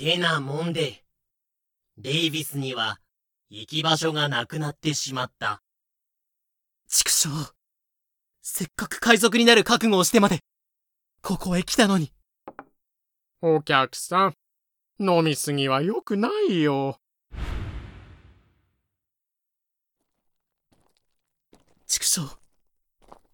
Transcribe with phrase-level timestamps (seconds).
[0.00, 1.04] てなもんで、
[1.98, 3.00] デイビスには
[3.50, 5.62] 行き場所がなくなってしまった。
[6.88, 7.28] 畜生。
[8.40, 10.38] せっかく海賊になる覚悟をしてまで、
[11.20, 12.14] ここへ来たのに。
[13.42, 14.36] お客さん、
[14.98, 16.98] 飲みすぎは良くないよ。
[21.86, 22.22] 畜生。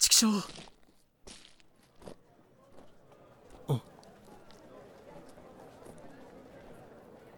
[0.01, 0.66] 畜生。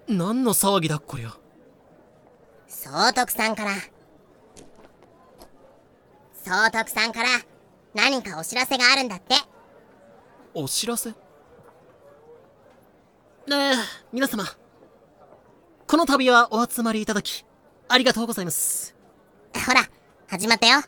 [0.08, 1.36] 何の騒ぎだこりゃ。
[2.66, 3.72] 総督さんから。
[6.42, 7.28] 総督さんから
[7.92, 9.34] 何かお知らせがあるんだって。
[10.54, 11.10] お知らせ？
[11.10, 11.16] ね
[13.48, 13.74] え
[14.10, 14.44] 皆様。
[15.86, 17.45] この度はお集まりいただき
[17.88, 18.96] ありがとうございます。
[19.66, 19.90] ほら
[20.26, 20.80] 始まったよ。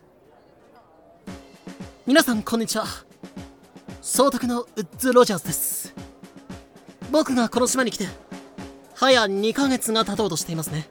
[2.07, 2.87] 皆さんこんにちは。
[4.01, 5.95] 総督のウッズ・ロジャーズです。
[7.11, 8.07] 僕がこの島に来て
[9.01, 10.87] 早2ヶ月が経とうとしていますね。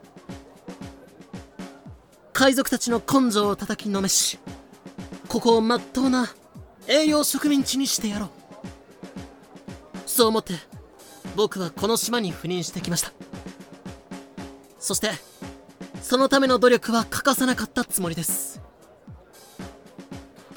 [2.32, 4.40] 海賊たちの根性を叩きのめし
[5.28, 6.26] ここをまっとうな
[6.88, 8.30] 栄養植民地にしてやろう。
[10.06, 10.54] そう思って
[11.36, 13.12] 僕はこの島に赴任してきました。
[14.80, 15.12] そして
[16.02, 18.60] そのための努力は欠かさなかったつもりです。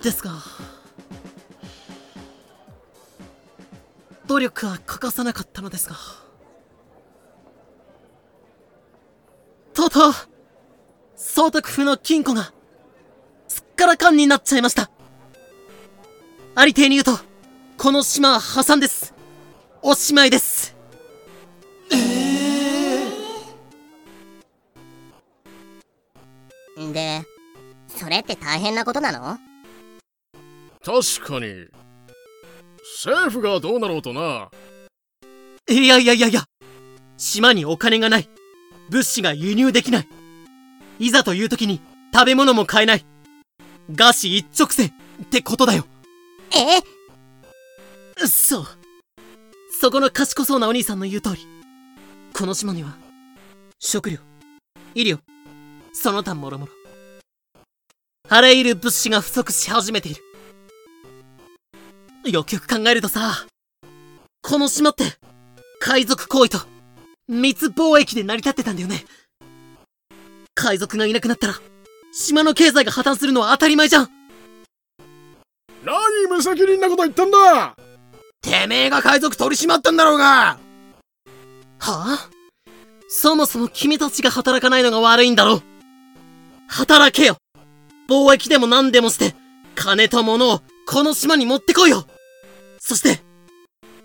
[0.02, 0.32] ですが
[4.26, 6.23] 努力は欠かさなかったのですが。
[9.94, 10.14] とう
[11.16, 12.52] 総督府の金庫が、
[13.48, 14.90] すっからかんになっちゃいました。
[16.56, 17.24] ありていに言うと、
[17.78, 19.14] この島は破産です。
[19.84, 20.76] おしまいです。
[21.92, 21.96] え
[26.76, 27.22] えー、で、
[27.88, 29.38] それって大変なことなの？
[30.84, 31.68] 確かに。
[33.06, 34.50] 政府がどうなろうとな。
[35.70, 36.46] いやいやいやいや、
[37.16, 38.28] 島にお金がない。
[38.90, 40.08] 物資が輸入できない。
[41.00, 41.82] いざという時に
[42.14, 43.06] 食べ物も買えない。
[43.92, 45.86] 餓死一直線ってことだよ。
[46.52, 46.82] え？
[48.28, 48.68] そう。
[49.82, 51.48] そこの賢そうなお兄さんの言う通り。
[52.34, 52.96] この島には、
[53.80, 54.20] 食料、
[54.96, 55.20] 医療、
[55.92, 56.72] その他もろもろ。
[58.30, 60.16] あらゆる物資が不足し始めてい
[62.24, 62.32] る。
[62.32, 63.46] よくよく考えるとさ、
[64.42, 65.04] この島って、
[65.80, 66.60] 海賊行為と、
[67.28, 69.06] 密貿易で成り立ってたんだよね。
[70.56, 71.56] 海賊がいなくなったら、
[72.14, 74.10] 島の経済が破綻するのは当たり前じゃん。
[75.84, 75.96] 何
[76.30, 77.76] 無責任なこと言ったんだ。
[78.42, 80.26] てめえが海賊取り締まったんだろうが。
[80.26, 80.60] は
[81.80, 82.30] あ？
[83.08, 85.62] そもそも君たちが働かないのが悪いんだろ
[86.68, 87.38] 働けよ。
[88.10, 89.36] 貿易でも何でもして、
[89.76, 92.06] 金と物をこの島に持ってこいよ。
[92.80, 93.22] そして、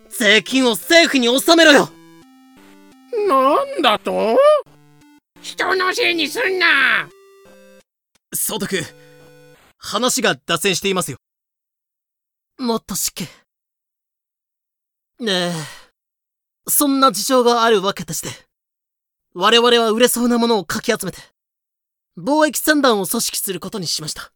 [0.09, 1.91] 税金を政府に納めろよ
[3.29, 4.37] なんだと？
[5.41, 7.09] 人のせいにすんな
[8.35, 8.83] 総督、
[9.79, 11.19] 話が脱線していますよ。
[12.59, 13.25] もっとしけ。
[15.21, 15.53] ねえ、
[16.69, 18.29] そんな事情があるわけでして、
[19.35, 21.19] 我々は売れそうなものをかき集めて、
[22.19, 24.33] 貿易船団を組織することにしました。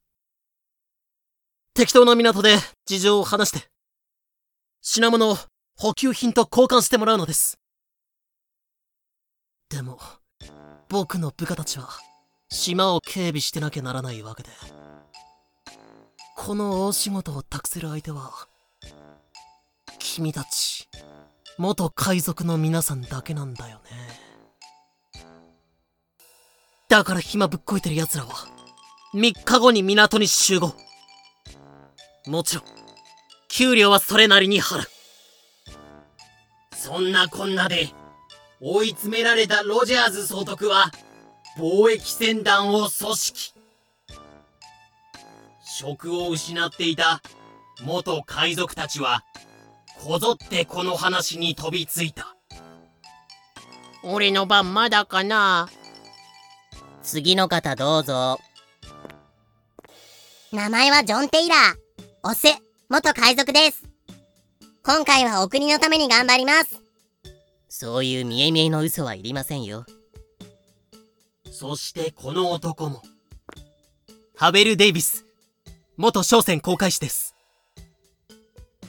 [1.74, 2.56] 適当な港で
[2.86, 3.66] 事情を話して、
[4.80, 5.36] 品物を
[5.76, 7.58] 補給品と交換してもらうのです。
[9.72, 9.98] でも、
[10.90, 11.88] 僕の部下たちは、
[12.50, 14.50] 島を警備してなきゃならないわけで。
[16.36, 18.32] この大仕事を託せる相手は、
[19.98, 20.90] 君たち、
[21.56, 25.22] 元海賊の皆さんだけなんだよね。
[26.90, 28.30] だから暇ぶっこいてる奴らは、
[29.14, 30.74] 3日後に港に集合。
[32.26, 32.64] もちろん、
[33.48, 34.86] 給料はそれなりに払う。
[36.76, 37.94] そんなこんなで、
[38.64, 40.92] 追い詰められたロジャーズ総督は、
[41.58, 43.54] 貿易船団を組織。
[45.64, 47.20] 職を失っていた
[47.82, 49.24] 元海賊たちは、
[50.04, 52.36] こぞってこの話に飛びついた。
[54.04, 55.68] 俺の番まだかな？
[57.02, 58.38] 次の方どうぞ。
[60.52, 62.30] 名前はジョン・テイラー。
[62.30, 62.46] オス、
[62.88, 63.82] 元海賊です。
[64.84, 66.81] 今回はお国のために頑張ります。
[67.82, 69.84] そういう見え見えの嘘はいりませんよ。
[71.50, 73.02] そしてこの男も。
[74.36, 75.26] ハベル・デイビス
[75.96, 77.34] 元商船航海士です。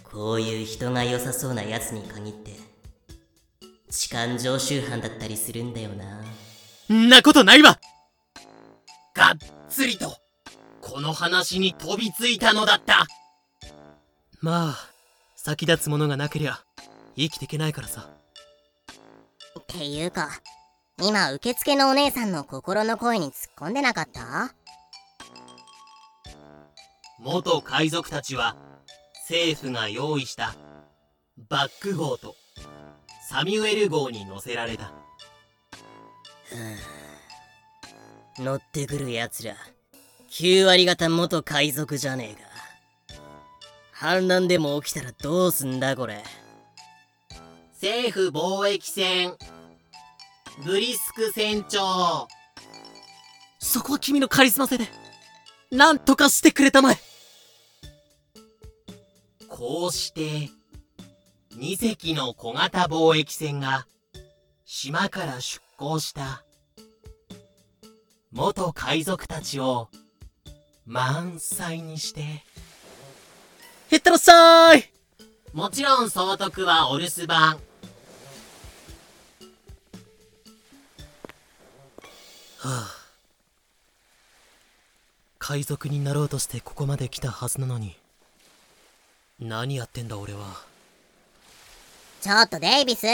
[0.04, 2.52] こういう人が良さそうなやつに限って
[3.90, 6.22] 痴漢常習犯だったりするんだよな。
[6.94, 7.80] んなことないわ。
[9.16, 9.38] がっ
[9.70, 10.16] つりと
[10.82, 13.08] この話に飛びついたのだった。
[14.40, 14.78] まあ
[15.36, 16.60] 先立つものがなけりゃ
[17.16, 18.12] 生きていけないからさ
[19.60, 20.30] っていうか、
[21.02, 24.54] 今受付のお姉さんの心の声に突っ込んでなかった？
[27.20, 28.58] 元海賊たちは
[29.30, 30.56] 政府が用意した
[31.50, 32.36] バック号と
[33.30, 34.92] サミュエル号に乗せられた。
[38.38, 39.56] 乗ってくる奴ら
[40.30, 42.50] 9割方元海賊じゃねえか。
[43.92, 46.22] 反乱でも起きたらどうすんだこれ
[47.84, 49.36] 政府貿易船。
[50.64, 52.30] ブリスク船長。
[53.60, 54.88] そこは君のカリスマ性で、
[55.70, 56.98] なんとかしてくれたまえ。
[59.50, 60.50] こうして
[61.58, 63.86] 2隻の小型貿易船が
[64.64, 66.46] 島から出港した
[68.32, 69.90] 元海賊たちを
[70.86, 72.46] 満載にして。
[73.92, 74.90] へったらっしゃい。
[75.52, 77.60] もちろん総督はお留守番
[85.54, 87.96] 海賊になろうとしてここまで来たはずなのに。
[89.40, 90.40] 何やってんだ俺は。
[92.22, 93.06] ちょっとデイビス、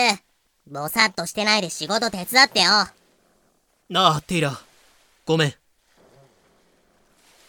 [0.65, 2.87] ぼさっとしてないで仕事手伝ってよ。
[3.89, 4.57] なあ、テイラ。
[5.25, 5.47] ごめ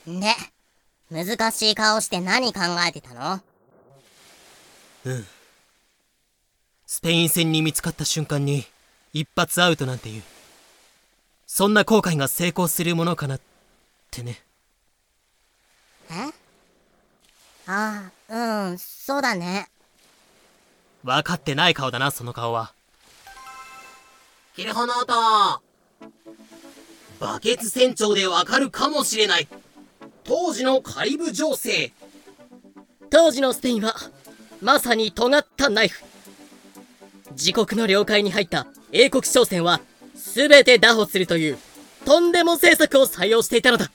[0.09, 0.21] ん。
[0.21, 0.35] で、
[1.09, 3.41] 難しい顔して何考えてたの？
[5.05, 5.27] うん。
[6.85, 8.65] スペイン戦に見つかった瞬間に、
[9.13, 10.25] 一発アウトなんていう。
[11.47, 13.41] そんな後悔が成功するものかなっ
[14.11, 14.43] てね。
[16.13, 16.15] え
[17.73, 19.69] ああ、うん、そうだね。
[21.05, 22.73] 分かってない顔だな、その顔は。
[24.57, 25.63] キルホノート
[27.21, 29.47] バケツ船長でわかるかもしれない。
[30.25, 31.93] 当時のカリブ情勢。
[33.09, 33.95] 当時のスペインは
[34.61, 36.03] まさに尖ったナイフ。
[37.33, 39.81] 自国の領海に入った英国商船は
[40.17, 41.59] 全て拿捕するという
[42.05, 43.93] とんでも政策を採用していたのだ。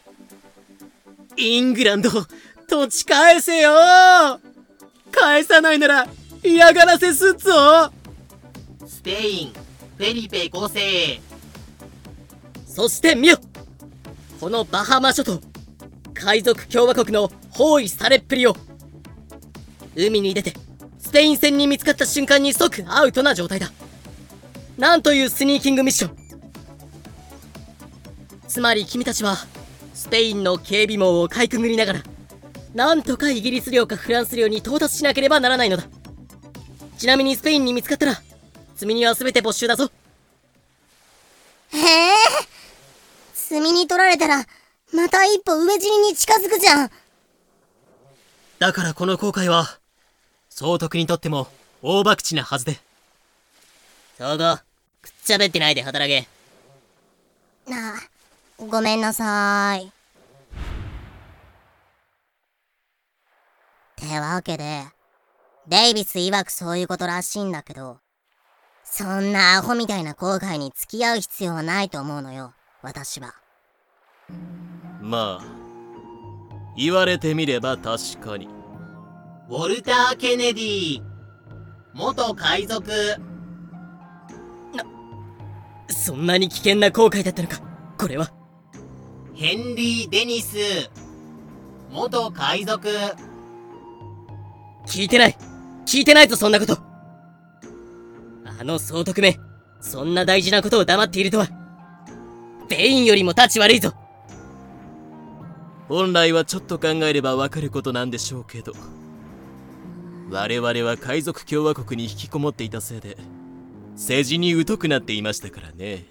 [1.35, 2.09] イングランド、
[2.67, 3.71] 土地返せよ。
[5.11, 6.07] 返さないなら、
[6.43, 7.91] 嫌がらせすっぞ。
[8.85, 9.53] スペイン
[9.97, 11.21] フェリペ5世。
[12.67, 13.37] そして見よ
[14.39, 15.39] このバハマ諸島
[16.13, 18.55] 海賊共和国の包囲されっぷりを。
[19.95, 20.53] 海に出て
[20.99, 23.71] スペイン船に見つかった瞬間に即アウトな状態だ。
[24.77, 26.17] なんというスニーキングミッション。
[28.47, 29.37] つまり君たちは
[29.93, 32.03] スペインの警備網をかいくぐりながら
[32.75, 35.85] なんとかイギリス領かフランス領に到達しなければならないのだ
[36.97, 38.21] ちなみにスペインに見つかったら
[38.75, 39.89] 積み荷は全て没収だぞ
[41.71, 42.13] へえ。
[43.49, 44.45] 炭に取られたら、
[44.93, 46.91] また一歩上尻に近づくじゃん。
[48.59, 49.79] だからこの航海は、
[50.49, 51.47] 総督にとっても
[51.81, 52.79] 大博打なはずで。
[54.17, 54.57] 東郷
[55.01, 56.27] くっちゃべってないで働け
[57.69, 57.99] なあ、
[58.57, 59.94] ごめんなさい。
[64.05, 64.83] てわけで、
[65.67, 67.97] デイビス曰くそういうことらしいんだけど、
[68.83, 73.33] そんなアホみたいな後悔に付き合う必要はないと思うのよ、私は。
[75.01, 75.45] まあ
[76.77, 78.47] 言われてみれば確かに。
[79.49, 81.01] ウォルター・ケネディ
[81.93, 82.91] 元海賊。
[85.87, 87.59] そんなに危険な航海だったのか
[87.97, 88.31] これは。
[89.33, 90.57] ヘンリー・デニス
[91.91, 92.89] 元海賊
[94.85, 95.37] 聞いてない。
[95.85, 96.77] 聞いてないぞそんなこと。
[98.45, 99.39] あの総督め。
[99.81, 101.47] そんな大事なことを黙っているとは。
[102.69, 103.93] ベインよりも立ち悪いぞ。
[105.87, 108.73] 本来はちょっと考えればわかることなんでしょうけど。
[110.31, 113.15] 我々は海賊共和国に引きこもっていたせいで
[113.91, 116.05] 政治に疎くなっていましたからね。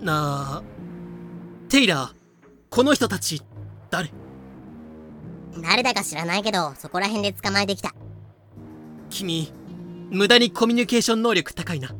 [0.00, 0.62] なあ、
[1.68, 2.12] テイラー、
[2.70, 3.42] この人たち、
[3.90, 4.12] 誰？
[5.62, 7.94] 誰だか知らないけど、そこら辺で捕まえてきた。
[9.10, 9.52] 君、
[10.10, 11.94] 無駄にコミュニケーション能力高いな。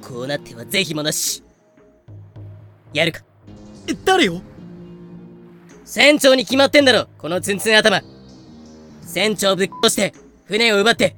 [0.00, 1.42] こうなっては是非もなし。
[2.92, 3.20] やるか。
[3.86, 4.40] え誰よ？
[5.84, 7.08] 船長に決まってんだろ。
[7.18, 8.02] このツンツン頭。
[9.02, 10.14] 船長ぶっ殺して
[10.46, 11.16] 船を奪って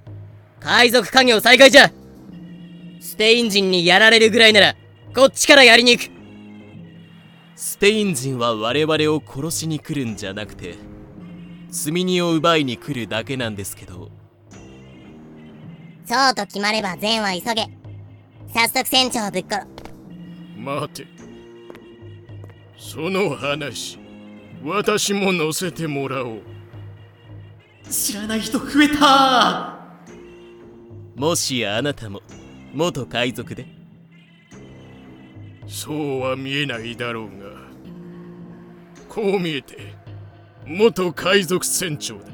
[0.58, 1.90] 海賊家業再開じゃ。
[3.00, 4.74] スペイン人にやられるぐらいなら
[5.14, 6.13] こっちからやりに行く
[7.66, 10.74] スペイン人は我々を殺しに来るんじゃなくて
[11.70, 14.10] 積み荷を奪いに来るだけなんですけど
[16.04, 17.70] そうと決まれば善は急げ。
[18.52, 19.66] 早速船長をぶっ殺。
[20.58, 21.06] 待て
[22.76, 23.98] その話
[24.62, 26.42] 私も乗せてもらおう
[27.88, 29.78] 知らない人増えた
[31.16, 32.20] もしやあなたも
[32.74, 33.83] 元海賊で
[35.66, 37.46] そうは見えないだろうが
[39.08, 39.94] こう見えて
[40.66, 42.26] 元海賊船長だ。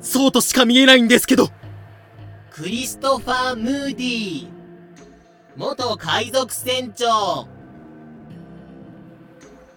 [0.00, 1.50] そうとしか見えないんですけど。
[2.50, 4.48] クリストファー・ムーディー。
[5.56, 7.48] 元海賊船長。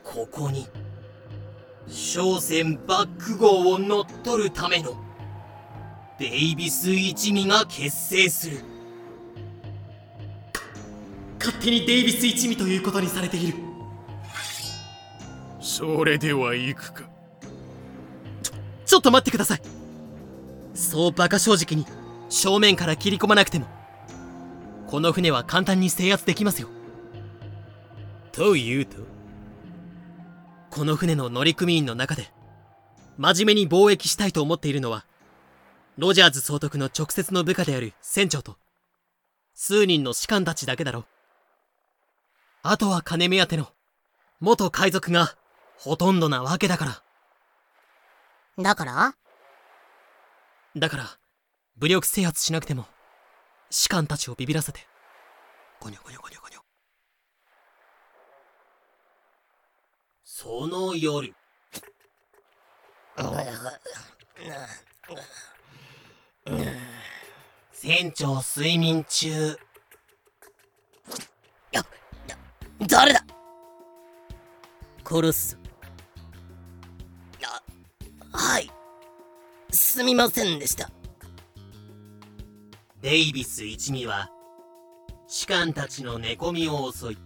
[0.03, 0.68] ここに
[1.88, 4.91] 商船バック号を乗っ取るための
[6.18, 8.60] デイビス一味が結成する
[11.39, 13.58] 勝手にデイビス一味ということにされている。
[15.62, 17.10] それではいくか。
[18.86, 19.62] ちょっと待ってください。
[20.74, 21.86] そう馬鹿正直に
[22.29, 23.67] 正面から切り込まなくても
[24.88, 26.69] この船は簡単に制圧できますよ。
[28.31, 28.98] というと？
[30.72, 32.31] この船の乗組員の中で
[33.17, 35.05] 真面目に貿易したいと思っているのは
[35.98, 38.58] ロジャーズ総督の直接の部下である船長と
[39.53, 41.05] 数人の士官たちだけだろ
[42.61, 43.69] あとは金目当ての
[44.41, 45.35] 元海賊が
[45.77, 46.85] ほとんどなわけだか
[48.57, 48.63] ら。
[48.63, 49.15] だから？
[50.75, 51.05] だから
[51.77, 52.85] 武力制圧しなくても
[53.69, 54.87] 士官たちをビビらせて。
[55.79, 56.59] ゴニョゴニョゴニョゴニョ。
[60.25, 61.33] その夜。
[67.71, 69.57] 船長睡眠中
[72.88, 73.25] 誰だ？
[75.05, 75.57] 殺す
[77.43, 78.69] あはい。
[79.71, 80.89] すみませんでした。
[83.01, 84.29] デイビス一味は
[85.27, 87.17] 士官たちの寝込みを襲い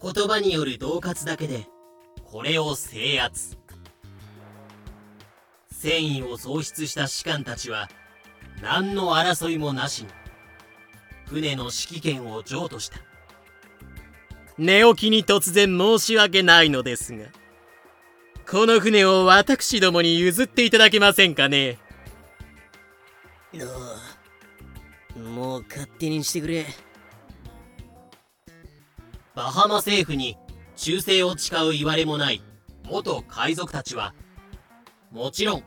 [0.00, 1.66] 言葉による恫喝だけで
[2.24, 3.56] これを制圧。
[5.70, 7.88] 戦意を喪失した士官たちは
[8.62, 10.08] 何の争いもなしに
[11.26, 12.98] 船の指揮権を譲渡した。
[14.58, 17.26] 寝起きに突然申し訳ないのですが
[18.50, 21.78] この船を私どもに譲っていただけませんかね？
[23.54, 23.58] あ
[25.16, 26.66] あもう勝手にしてくれ。
[29.34, 30.36] バハマ政府に
[30.76, 32.42] 忠誠を誓う言われもない
[32.84, 34.14] 元海賊たちは
[35.12, 35.62] もちろん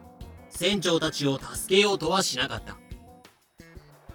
[0.49, 2.77] 船長たちを助けようとはしなかった。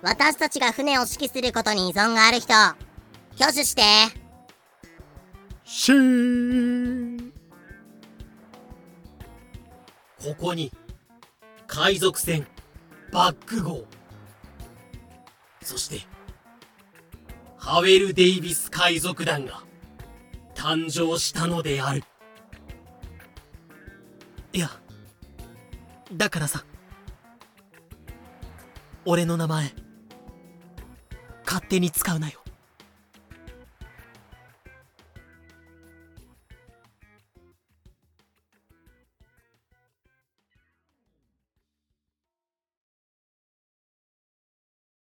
[0.02, 2.76] 私たちが船を指揮することに依存がある人挙
[3.54, 3.82] 手して
[5.68, 7.32] シーン
[10.22, 10.70] ここに
[11.66, 12.46] 海賊船
[13.12, 13.84] バック号。
[15.60, 16.06] そして
[17.58, 19.64] ハウェル・デイビス海賊団が
[20.54, 22.04] 誕生したのである。
[24.52, 24.70] いや
[26.12, 26.64] だからさ
[29.04, 29.72] 俺の名前
[31.44, 32.45] 勝手に使うなよ。